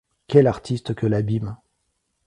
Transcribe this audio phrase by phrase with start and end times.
[0.27, 1.57] Quel artiste que l’abîme!